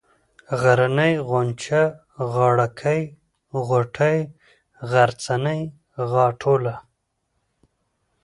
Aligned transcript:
غرنۍ، 0.61 1.13
غونچه، 1.27 1.83
غاړه 2.33 2.67
كۍ، 2.79 3.01
غوټۍ، 3.67 4.17
غرڅنۍ، 4.91 5.61
غاټوله 6.11 6.75